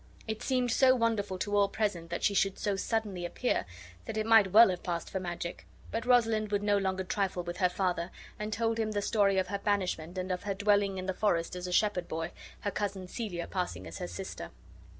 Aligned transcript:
It 0.27 0.41
seemed 0.41 0.71
so 0.71 0.95
wonderful 0.95 1.37
to 1.37 1.55
all 1.55 1.69
present 1.69 2.09
that 2.09 2.23
she 2.23 2.33
should 2.33 2.57
so 2.57 2.75
suddenly 2.75 3.23
appear, 3.23 3.67
that 4.05 4.17
it 4.17 4.25
might 4.25 4.51
well 4.51 4.69
have 4.69 4.81
passed 4.81 5.11
for 5.11 5.19
magic; 5.19 5.67
but 5.91 6.07
Rosalind 6.07 6.51
would 6.51 6.63
no 6.63 6.79
longer 6.79 7.03
trifle 7.03 7.43
with 7.43 7.57
her 7.57 7.69
father, 7.69 8.09
and 8.39 8.51
told 8.51 8.79
him 8.79 8.93
the 8.93 9.01
story 9.03 9.37
of 9.37 9.49
her 9.49 9.59
banishment, 9.59 10.17
and 10.17 10.31
of 10.31 10.41
her 10.41 10.55
dwelling 10.55 10.97
in 10.97 11.05
the 11.05 11.13
forest 11.13 11.55
as 11.55 11.67
a 11.67 11.71
shepherd 11.71 12.07
boy, 12.07 12.31
her 12.61 12.71
cousin 12.71 13.07
Celia 13.07 13.45
passing 13.45 13.85
as 13.85 13.99
her 13.99 14.07
sister. 14.07 14.49